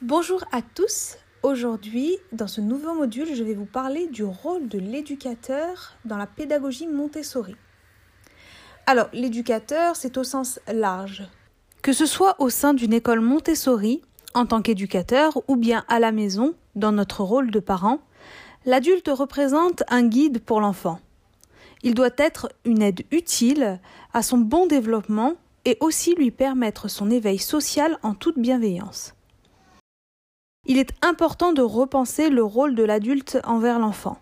Bonjour 0.00 0.44
à 0.52 0.62
tous. 0.62 1.16
Aujourd'hui, 1.42 2.18
dans 2.32 2.46
ce 2.46 2.60
nouveau 2.60 2.94
module, 2.94 3.34
je 3.34 3.42
vais 3.42 3.54
vous 3.54 3.66
parler 3.66 4.06
du 4.08 4.24
rôle 4.24 4.68
de 4.68 4.78
l'éducateur 4.78 5.96
dans 6.04 6.16
la 6.16 6.26
pédagogie 6.26 6.86
Montessori. 6.86 7.56
Alors, 8.86 9.08
l'éducateur, 9.12 9.96
c'est 9.96 10.16
au 10.18 10.24
sens 10.24 10.60
large. 10.72 11.24
Que 11.82 11.92
ce 11.92 12.06
soit 12.06 12.34
au 12.40 12.48
sein 12.48 12.74
d'une 12.74 12.92
école 12.92 13.20
Montessori, 13.20 14.02
en 14.34 14.46
tant 14.46 14.62
qu'éducateur, 14.62 15.40
ou 15.48 15.56
bien 15.56 15.84
à 15.88 16.00
la 16.00 16.12
maison, 16.12 16.54
dans 16.74 16.92
notre 16.92 17.22
rôle 17.22 17.50
de 17.50 17.60
parent, 17.60 18.00
l'adulte 18.64 19.10
représente 19.12 19.82
un 19.88 20.02
guide 20.02 20.40
pour 20.40 20.60
l'enfant. 20.60 21.00
Il 21.82 21.94
doit 21.94 22.10
être 22.18 22.48
une 22.64 22.82
aide 22.82 23.02
utile 23.10 23.80
à 24.12 24.22
son 24.22 24.38
bon 24.38 24.66
développement 24.66 25.34
et 25.64 25.76
aussi 25.80 26.14
lui 26.14 26.30
permettre 26.30 26.88
son 26.88 27.10
éveil 27.10 27.38
social 27.38 27.98
en 28.02 28.14
toute 28.14 28.38
bienveillance. 28.38 29.14
Il 30.64 30.78
est 30.78 30.92
important 31.02 31.52
de 31.52 31.60
repenser 31.60 32.30
le 32.30 32.44
rôle 32.44 32.74
de 32.74 32.84
l'adulte 32.84 33.38
envers 33.44 33.78
l'enfant. 33.78 34.18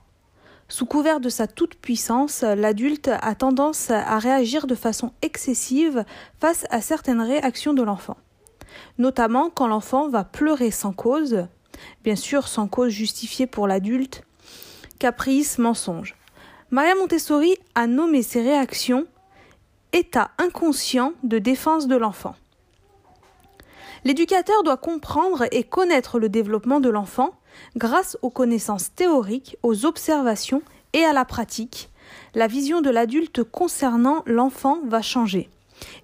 Sous 0.68 0.86
couvert 0.86 1.20
de 1.20 1.28
sa 1.28 1.46
toute-puissance, 1.46 2.42
l'adulte 2.42 3.08
a 3.08 3.34
tendance 3.34 3.90
à 3.90 4.18
réagir 4.18 4.66
de 4.66 4.74
façon 4.74 5.12
excessive 5.20 6.04
face 6.40 6.64
à 6.70 6.80
certaines 6.80 7.20
réactions 7.20 7.74
de 7.74 7.82
l'enfant, 7.82 8.16
notamment 8.96 9.50
quand 9.50 9.66
l'enfant 9.66 10.08
va 10.08 10.24
pleurer 10.24 10.70
sans 10.70 10.92
cause, 10.92 11.46
bien 12.04 12.16
sûr 12.16 12.48
sans 12.48 12.68
cause 12.68 12.90
justifiée 12.90 13.46
pour 13.46 13.66
l'adulte, 13.66 14.24
caprice, 14.98 15.58
mensonge. 15.58 16.16
Maria 16.70 16.94
Montessori 16.94 17.56
a 17.74 17.86
nommé 17.86 18.22
ces 18.22 18.40
réactions 18.40 19.06
état 19.92 20.30
inconscient 20.38 21.12
de 21.22 21.38
défense 21.38 21.86
de 21.86 21.96
l'enfant. 21.96 22.34
L'éducateur 24.04 24.62
doit 24.62 24.78
comprendre 24.78 25.44
et 25.52 25.62
connaître 25.62 26.18
le 26.18 26.28
développement 26.28 26.80
de 26.80 26.88
l'enfant 26.88 27.34
grâce 27.76 28.16
aux 28.22 28.30
connaissances 28.30 28.94
théoriques, 28.94 29.56
aux 29.62 29.84
observations 29.84 30.62
et 30.92 31.04
à 31.04 31.12
la 31.12 31.24
pratique. 31.24 31.90
La 32.34 32.46
vision 32.46 32.80
de 32.80 32.90
l'adulte 32.90 33.42
concernant 33.42 34.22
l'enfant 34.26 34.80
va 34.86 35.02
changer. 35.02 35.50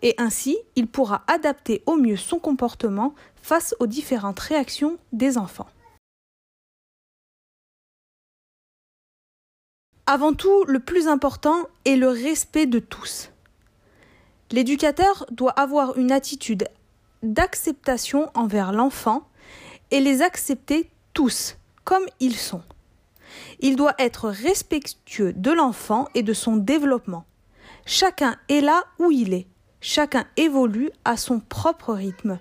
Et 0.03 0.15
ainsi, 0.19 0.57
il 0.75 0.87
pourra 0.87 1.23
adapter 1.27 1.83
au 1.87 1.97
mieux 1.97 2.17
son 2.17 2.39
comportement 2.39 3.15
face 3.43 3.75
aux 3.81 3.87
différentes 3.87 4.41
réactions 4.41 4.99
des 5.13 5.39
enfants. 5.39 5.69
Avant 10.07 10.35
tout, 10.35 10.65
le 10.65 10.79
plus 10.79 11.09
important 11.09 11.67
est 11.85 11.97
le 11.97 12.09
respect 12.09 12.67
de 12.67 12.79
tous. 12.79 13.31
L'éducateur 14.53 15.27
doit 15.31 15.51
avoir 15.51 15.99
une 15.99 16.13
attitude 16.13 16.69
d'acceptation 17.23 18.31
envers 18.35 18.73
l'enfant 18.73 19.29
et 19.91 20.01
les 20.01 20.23
accepter 20.23 20.91
tous 21.13 21.57
comme 21.85 22.05
ils 22.21 22.37
sont. 22.37 22.63
Il 23.61 23.77
doit 23.77 23.95
être 23.99 24.29
respectueux 24.29 25.33
de 25.33 25.51
l'enfant 25.51 26.09
et 26.15 26.23
de 26.23 26.33
son 26.33 26.57
développement. 26.57 27.25
Chacun 27.85 28.37
est 28.49 28.61
là 28.61 28.85
où 28.99 29.11
il 29.11 29.33
est. 29.35 29.47
Chacun 29.81 30.27
évolue 30.37 30.91
à 31.05 31.17
son 31.17 31.41
propre 31.41 31.95
rythme. 31.95 32.39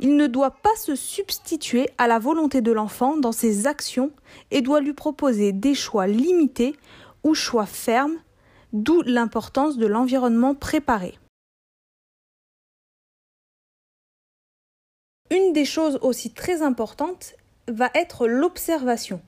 Il 0.00 0.16
ne 0.16 0.26
doit 0.26 0.50
pas 0.50 0.74
se 0.76 0.94
substituer 0.94 1.88
à 1.98 2.06
la 2.06 2.18
volonté 2.18 2.60
de 2.60 2.72
l'enfant 2.72 3.16
dans 3.16 3.32
ses 3.32 3.66
actions 3.66 4.10
et 4.50 4.60
doit 4.60 4.80
lui 4.80 4.92
proposer 4.92 5.52
des 5.52 5.74
choix 5.74 6.06
limités 6.06 6.76
ou 7.24 7.34
choix 7.34 7.66
fermes 7.66 8.16
d'où 8.72 9.02
l'importance 9.02 9.78
de 9.78 9.86
l'environnement 9.86 10.54
préparé. 10.54 11.18
Une 15.30 15.52
des 15.52 15.66
choses 15.66 15.98
aussi 16.00 16.30
très 16.30 16.62
importantes 16.62 17.34
va 17.66 17.90
être 17.94 18.26
l'observation. 18.26 19.20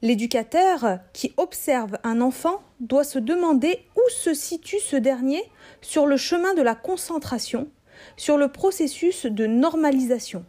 L'éducateur 0.00 1.00
qui 1.12 1.32
observe 1.36 1.98
un 2.04 2.20
enfant 2.20 2.62
doit 2.78 3.02
se 3.02 3.18
demander 3.18 3.84
où 3.96 4.10
se 4.10 4.32
situe 4.32 4.78
ce 4.78 4.94
dernier 4.94 5.42
sur 5.80 6.06
le 6.06 6.16
chemin 6.16 6.54
de 6.54 6.62
la 6.62 6.76
concentration, 6.76 7.68
sur 8.16 8.36
le 8.36 8.48
processus 8.48 9.26
de 9.26 9.46
normalisation. 9.46 10.44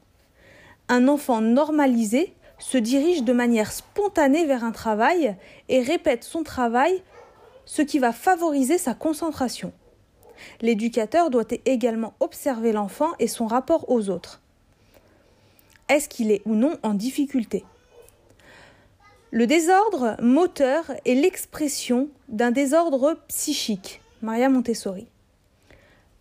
Un 0.88 1.07
enfant 1.07 1.41
normalisé 1.41 2.35
se 2.59 2.77
dirige 2.77 3.23
de 3.23 3.33
manière 3.33 3.72
spontanée 3.72 4.45
vers 4.45 4.63
un 4.63 4.72
travail 4.72 5.35
et 5.67 5.81
répète 5.81 6.23
son 6.23 6.44
travail, 6.44 7.01
ce 7.66 7.81
qui 7.81 7.97
va 7.97 8.11
favoriser 8.11 8.77
sa 8.77 8.94
concentration. 8.94 9.73
L'éducateur 10.61 11.31
doit 11.31 11.47
également 11.66 12.13
observer 12.19 12.72
l'enfant 12.72 13.13
et 13.17 13.27
son 13.27 13.47
rapport 13.47 13.89
aux 13.89 14.09
autres. 14.09 14.42
Est-ce 15.93 16.09
qu'il 16.09 16.31
est 16.31 16.41
ou 16.47 16.55
non 16.55 16.79
en 16.81 16.95
difficulté 16.95 17.63
Le 19.29 19.45
désordre 19.45 20.15
moteur 20.19 20.91
est 21.05 21.13
l'expression 21.13 22.09
d'un 22.29 22.49
désordre 22.49 23.19
psychique. 23.27 24.01
Maria 24.23 24.49
Montessori. 24.49 25.05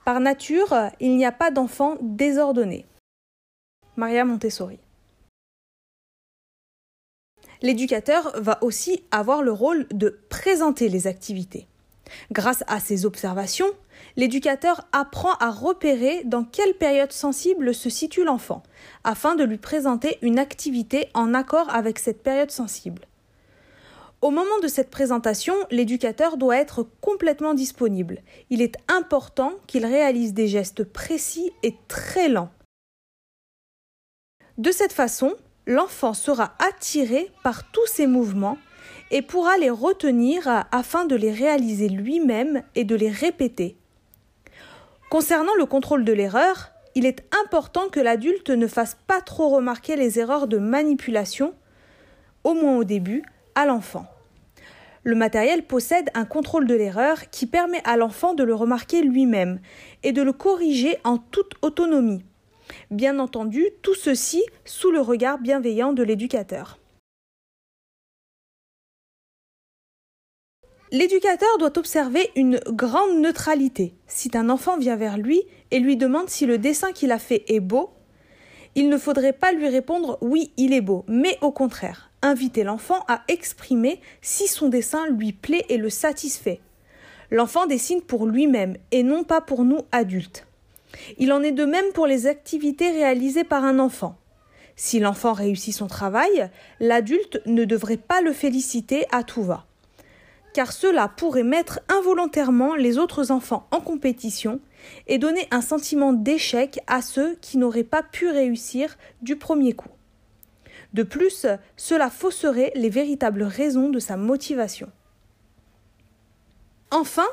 Par 0.05 0.21
nature, 0.21 0.77
il 1.00 1.16
n'y 1.16 1.25
a 1.25 1.32
pas 1.32 1.50
d'enfant 1.50 1.97
désordonné. 2.03 2.84
Maria 3.97 4.27
Montessori 4.27 4.78
l'éducateur 7.62 8.32
va 8.41 8.59
aussi 8.62 9.05
avoir 9.11 9.41
le 9.41 9.53
rôle 9.53 9.87
de 9.93 10.19
présenter 10.28 10.88
les 10.88 11.06
activités. 11.06 11.69
Grâce 12.31 12.65
à 12.67 12.81
ces 12.81 13.06
observations, 13.06 13.71
l'éducateur 14.17 14.87
apprend 14.93 15.34
à 15.34 15.50
repérer 15.50 16.23
dans 16.25 16.45
quelle 16.45 16.75
période 16.75 17.12
sensible 17.12 17.75
se 17.75 17.91
situe 17.91 18.25
l'enfant, 18.25 18.62
afin 19.05 19.34
de 19.34 19.45
lui 19.45 19.59
présenter 19.59 20.19
une 20.23 20.39
activité 20.39 21.09
en 21.15 21.34
accord 21.34 21.69
avec 21.71 21.99
cette 21.99 22.23
période 22.23 22.50
sensible. 22.50 23.06
Au 24.23 24.31
moment 24.31 24.61
de 24.62 24.69
cette 24.69 24.91
présentation, 24.91 25.55
l'éducateur 25.73 26.37
doit 26.37 26.56
être 26.56 26.87
complètement 27.00 27.55
disponible. 27.55 28.23
Il 28.50 28.62
est 28.62 28.77
important 28.87 29.55
qu'il 29.67 29.84
réalise 29.84 30.33
des 30.33 30.47
gestes 30.47 30.84
précis 30.84 31.53
et 31.65 31.75
très 31.89 32.29
lents. 32.29 32.50
De 34.59 34.71
cette 34.71 34.93
façon, 34.93 35.34
l'enfant 35.67 36.15
sera 36.15 36.55
attiré 36.61 37.33
par 37.43 37.69
tous 37.73 37.87
ces 37.87 38.06
mouvements 38.06 38.59
et 39.10 39.22
pourra 39.22 39.59
les 39.59 39.70
retenir 39.70 40.66
afin 40.70 41.04
de 41.04 41.16
les 41.16 41.32
réaliser 41.32 41.88
lui-même 41.88 42.62
et 42.75 42.84
de 42.84 42.94
les 42.94 43.10
répéter. 43.10 43.76
Concernant 45.10 45.54
le 45.59 45.66
contrôle 45.66 46.04
de 46.04 46.12
l'erreur, 46.12 46.72
il 46.94 47.06
est 47.06 47.25
important 47.44 47.88
que 47.88 48.00
l'adulte 48.00 48.50
ne 48.50 48.66
fasse 48.66 48.97
pas 49.06 49.20
trop 49.20 49.48
remarquer 49.48 49.97
les 49.97 50.19
erreurs 50.19 50.47
de 50.47 50.59
manipulation, 50.59 51.54
au 52.44 52.54
moins 52.54 52.76
au 52.76 52.84
début, 52.84 53.22
à 53.54 53.66
l'enfant. 53.66 54.06
Le 55.04 55.16
matériel 55.16 55.64
possède 55.64 56.10
un 56.14 56.25
contrôle 56.25 56.66
de 56.66 56.75
l'erreur 56.75 57.28
qui 57.31 57.47
permet 57.47 57.82
à 57.84 57.97
l'enfant 57.97 58.34
de 58.34 58.44
le 58.44 58.54
remarquer 58.54 59.03
lui-même 59.03 59.60
et 60.03 60.12
de 60.12 60.22
le 60.22 60.32
corriger 60.32 60.97
en 61.03 61.19
toute 61.19 61.54
autonomie. 61.60 62.25
Bien 62.91 63.19
entendu, 63.19 63.66
tout 63.82 63.94
ceci 63.94 64.44
sous 64.64 64.91
le 64.91 65.00
regard 65.00 65.38
bienveillant 65.38 65.93
de 65.93 66.03
l'éducateur. 66.03 66.78
L'éducateur 70.93 71.57
doit 71.59 71.79
observer 71.79 72.31
une 72.37 72.61
grande 72.67 73.19
neutralité. 73.19 73.95
Si 74.07 74.31
un 74.35 74.51
enfant 74.51 74.77
vient 74.77 74.97
vers 74.97 75.17
lui 75.17 75.41
et 75.71 75.79
lui 75.79 75.97
demande 75.97 76.29
si 76.29 76.45
le 76.45 76.59
dessin 76.59 76.93
qu'il 76.93 77.13
a 77.13 77.19
fait 77.19 77.45
est 77.49 77.61
beau, 77.61 77.89
il 78.75 78.91
ne 78.91 78.99
faudrait 78.99 79.33
pas 79.33 79.53
lui 79.53 79.69
répondre 79.69 80.19
oui, 80.21 80.53
il 80.59 80.75
est 80.75 80.83
beau, 80.83 81.07
mais 81.09 81.39
au 81.41 81.51
contraire, 81.51 82.11
inviter 82.21 82.63
l'enfant 82.63 83.07
à 83.09 83.23
exprimer 83.29 84.03
si 84.21 84.47
son 84.47 84.69
dessin 84.69 85.07
lui 85.07 85.33
plaît 85.33 85.65
et 85.71 85.79
le 85.79 85.89
satisfait. 85.89 86.61
L'enfant 87.31 87.65
dessine 87.65 88.03
pour 88.03 88.27
lui-même 88.27 88.77
et 88.91 89.03
non 89.03 89.25
pas 89.25 89.41
pour 89.41 89.65
nous 89.65 89.81
adultes. 89.93 90.47
Il 91.17 91.33
en 91.33 91.43
est 91.43 91.53
de 91.53 91.65
même 91.65 91.91
pour 91.95 92.06
les 92.06 92.27
activités 92.27 92.91
réalisées 92.91 93.45
par 93.45 93.65
un 93.65 93.79
enfant. 93.79 94.19
Si 94.77 95.00
l'enfant 95.00 95.33
réussit 95.33 95.75
son 95.75 95.87
travail, 95.87 96.50
l'adulte 96.81 97.41
ne 97.47 97.65
devrait 97.65 97.97
pas 97.97 98.21
le 98.21 98.35
féliciter 98.35 99.06
à 99.11 99.23
tout 99.23 99.43
va, 99.43 99.65
car 100.54 100.72
cela 100.72 101.08
pourrait 101.08 101.43
mettre 101.43 101.81
involontairement 101.88 102.75
les 102.75 102.99
autres 102.99 103.31
enfants 103.31 103.66
en 103.70 103.81
compétition 103.81 104.60
et 105.06 105.19
donner 105.19 105.46
un 105.50 105.60
sentiment 105.60 106.12
d'échec 106.12 106.81
à 106.87 107.02
ceux 107.02 107.37
qui 107.40 107.58
n'auraient 107.58 107.84
pas 107.84 108.02
pu 108.02 108.28
réussir 108.28 108.96
du 109.22 109.37
premier 109.37 109.72
coup. 109.72 109.88
De 110.93 111.02
plus, 111.02 111.46
cela 111.76 112.10
fausserait 112.10 112.72
les 112.75 112.90
véritables 112.90 113.44
raisons 113.44 113.88
de 113.88 113.99
sa 113.99 114.16
motivation. 114.16 114.90
Enfin, 116.90 117.26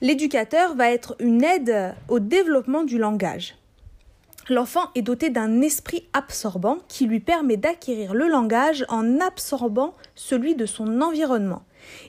l'éducateur 0.00 0.74
va 0.74 0.90
être 0.90 1.14
une 1.20 1.44
aide 1.44 1.94
au 2.08 2.20
développement 2.20 2.84
du 2.84 2.98
langage. 2.98 3.56
L'enfant 4.48 4.90
est 4.94 5.02
doté 5.02 5.30
d'un 5.30 5.60
esprit 5.60 6.08
absorbant 6.12 6.78
qui 6.88 7.06
lui 7.06 7.20
permet 7.20 7.58
d'acquérir 7.58 8.14
le 8.14 8.26
langage 8.26 8.84
en 8.88 9.20
absorbant 9.20 9.94
celui 10.14 10.54
de 10.54 10.66
son 10.66 11.02
environnement. 11.02 11.62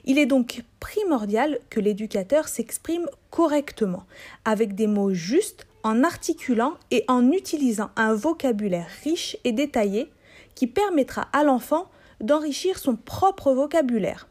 Il 0.04 0.18
est 0.18 0.26
donc 0.26 0.62
primordial 0.80 1.58
que 1.70 1.80
l'éducateur 1.80 2.48
s'exprime 2.48 3.06
correctement, 3.30 4.04
avec 4.44 4.74
des 4.74 4.86
mots 4.86 5.12
justes, 5.12 5.66
en 5.82 6.04
articulant 6.04 6.74
et 6.90 7.04
en 7.08 7.32
utilisant 7.32 7.90
un 7.96 8.14
vocabulaire 8.14 8.88
riche 9.02 9.36
et 9.44 9.52
détaillé 9.52 10.10
qui 10.54 10.66
permettra 10.66 11.28
à 11.32 11.42
l'enfant 11.42 11.90
d'enrichir 12.20 12.78
son 12.78 12.94
propre 12.94 13.52
vocabulaire. 13.52 14.28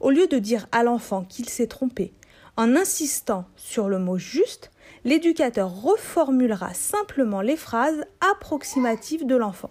Au 0.00 0.10
lieu 0.10 0.26
de 0.26 0.38
dire 0.38 0.66
à 0.72 0.82
l'enfant 0.82 1.24
qu'il 1.24 1.48
s'est 1.48 1.66
trompé, 1.66 2.12
en 2.56 2.76
insistant 2.76 3.44
sur 3.56 3.88
le 3.88 3.98
mot 3.98 4.16
juste, 4.16 4.70
l'éducateur 5.04 5.70
reformulera 5.82 6.72
simplement 6.72 7.40
les 7.40 7.56
phrases 7.56 8.04
approximatives 8.20 9.26
de 9.26 9.36
l'enfant. 9.36 9.70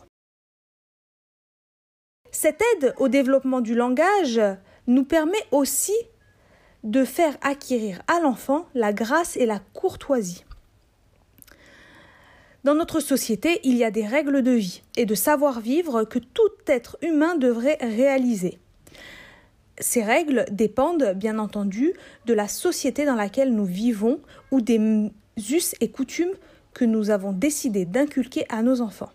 Cette 2.31 2.61
aide 2.75 2.93
au 2.97 3.07
développement 3.07 3.61
du 3.61 3.75
langage 3.75 4.41
nous 4.87 5.03
permet 5.03 5.43
aussi 5.51 5.93
de 6.83 7.05
faire 7.05 7.37
acquérir 7.41 8.01
à 8.07 8.19
l'enfant 8.19 8.65
la 8.73 8.93
grâce 8.93 9.37
et 9.37 9.45
la 9.45 9.59
courtoisie. 9.59 10.43
Dans 12.63 12.75
notre 12.75 13.01
société, 13.01 13.59
il 13.63 13.75
y 13.75 13.83
a 13.83 13.91
des 13.91 14.05
règles 14.05 14.41
de 14.41 14.51
vie 14.51 14.83
et 14.95 15.05
de 15.05 15.15
savoir-vivre 15.15 16.05
que 16.05 16.19
tout 16.19 16.41
être 16.67 16.97
humain 17.01 17.35
devrait 17.35 17.77
réaliser. 17.81 18.57
Ces 19.79 20.03
règles 20.03 20.45
dépendent, 20.51 21.13
bien 21.15 21.39
entendu, 21.39 21.93
de 22.25 22.33
la 22.33 22.47
société 22.47 23.05
dans 23.05 23.15
laquelle 23.15 23.53
nous 23.53 23.65
vivons 23.65 24.21
ou 24.51 24.61
des 24.61 24.79
us 25.37 25.75
et 25.81 25.89
coutumes 25.89 26.33
que 26.73 26.85
nous 26.85 27.09
avons 27.09 27.33
décidé 27.33 27.85
d'inculquer 27.85 28.45
à 28.49 28.61
nos 28.61 28.81
enfants. 28.81 29.11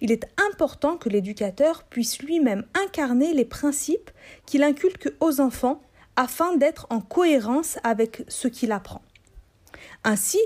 Il 0.00 0.12
est 0.12 0.26
important 0.50 0.96
que 0.96 1.08
l'éducateur 1.08 1.84
puisse 1.84 2.20
lui-même 2.20 2.64
incarner 2.74 3.34
les 3.34 3.44
principes 3.44 4.10
qu'il 4.46 4.62
inculque 4.62 5.12
aux 5.20 5.40
enfants 5.40 5.80
afin 6.16 6.56
d'être 6.56 6.86
en 6.90 7.00
cohérence 7.00 7.78
avec 7.84 8.24
ce 8.28 8.48
qu'il 8.48 8.72
apprend. 8.72 9.02
Ainsi, 10.04 10.40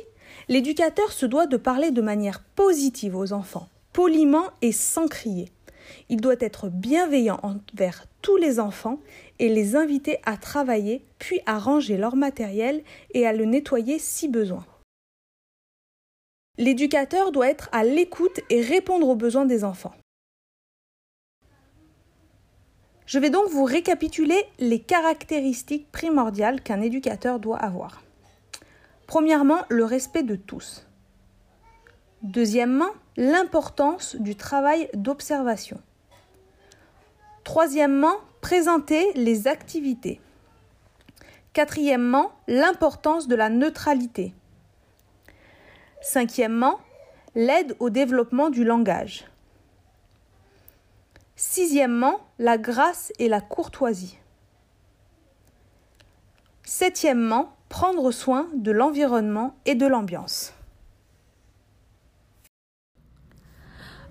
l'éducateur 0.49 1.13
se 1.13 1.27
doit 1.27 1.47
de 1.47 1.57
parler 1.57 1.91
de 1.91 2.03
manière 2.03 2.43
positive 2.57 3.17
aux 3.17 3.33
enfants, 3.33 3.69
poliment 3.93 4.49
et 4.63 4.73
sans 4.73 5.07
crier. 5.07 5.51
Il 6.09 6.21
doit 6.21 6.37
être 6.41 6.69
bienveillant 6.69 7.41
envers 7.43 8.07
tous 8.23 8.37
les 8.37 8.61
enfants 8.61 9.01
et 9.39 9.49
les 9.49 9.77
inviter 9.77 10.19
à 10.25 10.37
travailler, 10.37 11.05
puis 11.19 11.41
à 11.47 11.59
ranger 11.59 11.97
leur 11.97 12.17
matériel 12.17 12.83
et 13.15 13.27
à 13.27 13.33
le 13.33 13.45
nettoyer 13.45 13.99
si 13.99 14.29
besoin. 14.29 14.65
L'éducateur 16.61 17.33
doit 17.33 17.49
être 17.49 17.71
à 17.73 17.85
l'écoute 17.85 18.41
et 18.51 18.61
répondre 18.61 19.09
aux 19.09 19.17
besoins 19.17 19.47
des 19.47 19.65
enfants. 19.65 19.95
Je 23.07 23.19
vais 23.19 23.31
donc 23.31 23.49
vous 23.49 23.65
récapituler 23.65 24.45
les 24.59 24.79
caractéristiques 24.79 25.91
primordiales 25.91 26.61
qu'un 26.61 26.83
éducateur 26.83 27.41
doit 27.41 27.57
avoir. 27.57 28.03
Premièrement, 29.07 29.63
le 29.71 29.87
respect 29.87 30.23
de 30.23 30.37
tous. 30.37 30.87
Deuxièmement, 32.21 32.91
l'importance 33.17 34.17
du 34.17 34.37
travail 34.37 34.91
d'observation. 34.93 35.81
Troisièmement, 37.43 38.17
présenter 38.43 39.11
les 39.15 39.49
activités. 39.49 40.21
Quatrièmement, 41.55 42.33
l'importance 42.49 43.29
de 43.29 43.35
la 43.35 43.49
neutralité. 43.49 44.35
Cinquièmement, 46.03 46.81
l'aide 47.35 47.77
au 47.79 47.91
développement 47.91 48.51
du 48.51 48.65
langage. 48.65 49.27
Sixièmement, 51.37 52.21
la 52.39 52.59
grâce 52.59 53.13
et 53.19 53.29
la 53.29 53.41
courtoisie. 53.41 54.19
Septièmement, 56.65 57.55
prendre 57.69 58.11
soin 58.13 58.49
de 58.55 58.71
l'environnement 58.73 59.55
et 59.67 59.75
de 59.75 59.87
l'ambiance. 59.87 60.53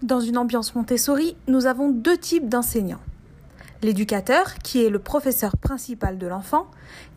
Dans 0.02 0.22
une 0.22 0.38
ambiance 0.38 0.76
Montessori, 0.76 1.36
nous 1.48 1.66
avons 1.66 1.90
deux 1.90 2.18
types 2.18 2.48
d'enseignants. 2.48 3.02
L'éducateur, 3.82 4.56
qui 4.56 4.84
est 4.84 4.90
le 4.90 5.00
professeur 5.00 5.58
principal 5.58 6.18
de 6.18 6.28
l'enfant, 6.28 6.68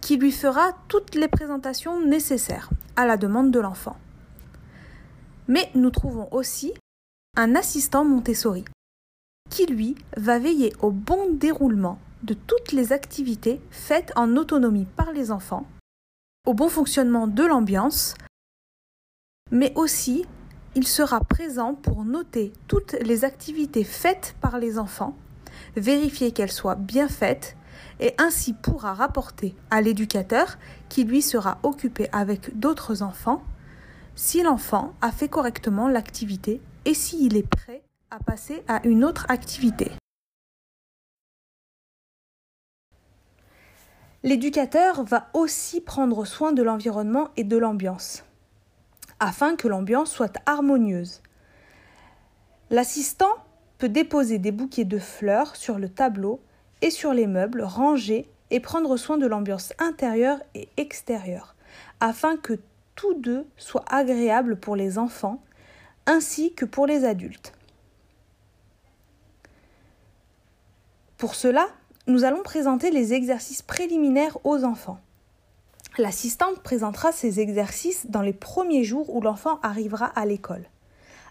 qui 0.00 0.16
lui 0.16 0.32
fera 0.32 0.72
toutes 0.88 1.14
les 1.14 1.28
présentations 1.28 2.00
nécessaires 2.04 2.70
à 2.96 3.06
la 3.06 3.16
demande 3.16 3.50
de 3.50 3.60
l'enfant. 3.60 3.96
Mais 5.48 5.70
nous 5.74 5.90
trouvons 5.90 6.28
aussi 6.32 6.72
un 7.36 7.54
assistant 7.54 8.04
Montessori 8.04 8.64
qui, 9.50 9.66
lui, 9.66 9.96
va 10.16 10.38
veiller 10.38 10.72
au 10.80 10.90
bon 10.90 11.32
déroulement 11.34 11.98
de 12.22 12.34
toutes 12.34 12.72
les 12.72 12.92
activités 12.92 13.60
faites 13.70 14.12
en 14.16 14.36
autonomie 14.36 14.86
par 14.96 15.12
les 15.12 15.30
enfants, 15.30 15.66
au 16.46 16.54
bon 16.54 16.68
fonctionnement 16.68 17.26
de 17.26 17.44
l'ambiance, 17.44 18.14
mais 19.50 19.72
aussi 19.74 20.24
il 20.74 20.86
sera 20.86 21.20
présent 21.20 21.74
pour 21.74 22.04
noter 22.04 22.52
toutes 22.66 22.92
les 23.02 23.24
activités 23.24 23.84
faites 23.84 24.34
par 24.40 24.58
les 24.58 24.78
enfants, 24.78 25.14
vérifier 25.76 26.32
qu'elles 26.32 26.52
soient 26.52 26.76
bien 26.76 27.08
faites 27.08 27.56
et 28.00 28.14
ainsi 28.18 28.54
pourra 28.54 28.94
rapporter 28.94 29.54
à 29.70 29.82
l'éducateur 29.82 30.58
qui 30.88 31.04
lui 31.04 31.20
sera 31.20 31.58
occupé 31.62 32.08
avec 32.12 32.58
d'autres 32.58 33.02
enfants 33.02 33.42
si 34.14 34.42
l'enfant 34.42 34.94
a 35.00 35.10
fait 35.10 35.28
correctement 35.28 35.88
l'activité 35.88 36.60
et 36.84 36.94
s'il 36.94 37.36
est 37.36 37.48
prêt 37.48 37.82
à 38.10 38.18
passer 38.18 38.62
à 38.68 38.86
une 38.86 39.04
autre 39.04 39.26
activité. 39.28 39.90
L'éducateur 44.22 45.02
va 45.02 45.28
aussi 45.34 45.80
prendre 45.80 46.24
soin 46.24 46.52
de 46.52 46.62
l'environnement 46.62 47.30
et 47.36 47.42
de 47.42 47.56
l'ambiance, 47.56 48.22
afin 49.18 49.56
que 49.56 49.66
l'ambiance 49.66 50.12
soit 50.12 50.38
harmonieuse. 50.46 51.22
L'assistant 52.70 53.34
peut 53.78 53.88
déposer 53.88 54.38
des 54.38 54.52
bouquets 54.52 54.84
de 54.84 54.98
fleurs 54.98 55.56
sur 55.56 55.78
le 55.78 55.88
tableau 55.88 56.40
et 56.82 56.90
sur 56.90 57.12
les 57.12 57.26
meubles, 57.26 57.62
rangés 57.62 58.30
et 58.50 58.60
prendre 58.60 58.96
soin 58.96 59.18
de 59.18 59.26
l'ambiance 59.26 59.72
intérieure 59.78 60.38
et 60.54 60.68
extérieure, 60.76 61.56
afin 61.98 62.36
que 62.36 62.60
tous 63.02 63.14
deux 63.14 63.48
soient 63.56 63.84
agréables 63.90 64.54
pour 64.54 64.76
les 64.76 64.96
enfants 64.96 65.42
ainsi 66.06 66.54
que 66.54 66.64
pour 66.64 66.86
les 66.86 67.04
adultes. 67.04 67.52
Pour 71.18 71.34
cela, 71.34 71.66
nous 72.06 72.22
allons 72.22 72.44
présenter 72.44 72.92
les 72.92 73.12
exercices 73.12 73.62
préliminaires 73.62 74.38
aux 74.44 74.62
enfants. 74.62 75.00
L'assistante 75.98 76.62
présentera 76.62 77.10
ces 77.10 77.40
exercices 77.40 78.06
dans 78.06 78.22
les 78.22 78.32
premiers 78.32 78.84
jours 78.84 79.12
où 79.12 79.20
l'enfant 79.20 79.58
arrivera 79.64 80.06
à 80.06 80.24
l'école, 80.24 80.66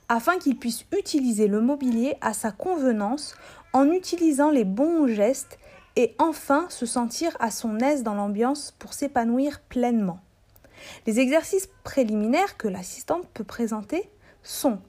afin 0.10 0.40
qu'il 0.40 0.60
puisse 0.60 0.84
utiliser 0.92 1.48
le 1.48 1.62
mobilier 1.62 2.18
à 2.20 2.34
sa 2.34 2.52
convenance 2.52 3.34
en 3.72 3.90
utilisant 3.90 4.50
les 4.50 4.66
bons 4.66 5.08
gestes 5.08 5.58
et 5.96 6.16
enfin 6.20 6.66
se 6.68 6.86
sentir 6.86 7.38
à 7.40 7.50
son 7.50 7.80
aise 7.80 8.04
dans 8.04 8.16
l'ambiance 8.16 8.76
pour 8.78 8.94
s'épanouir 8.94 9.62
pleinement. 9.62 10.20
Les 11.06 11.20
exercices 11.20 11.70
préliminaires 11.84 12.58
que 12.58 12.68
l'assistante 12.68 13.28
peut 13.34 13.44
présenter 13.44 14.10
sont 14.44 14.80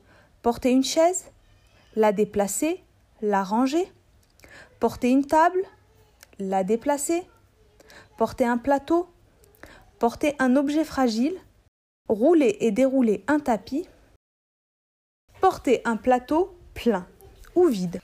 porter 0.42 0.70
une 0.70 0.84
chaise, 0.84 1.30
la 1.94 2.12
déplacer, 2.12 2.82
la 3.20 3.42
ranger, 3.42 3.90
porter 4.80 5.10
une 5.10 5.26
table, 5.26 5.62
la 6.38 6.64
déplacer, 6.64 7.22
porter 8.16 8.44
un 8.44 8.58
plateau, 8.58 9.08
porter 9.98 10.34
un 10.38 10.56
objet 10.56 10.84
fragile, 10.84 11.36
rouler 12.08 12.56
et 12.60 12.70
dérouler 12.70 13.24
un 13.28 13.38
tapis, 13.38 13.86
porter 15.40 15.82
un 15.84 15.96
plateau 15.96 16.56
plein 16.74 17.06
ou 17.54 17.66
vide. 17.66 18.00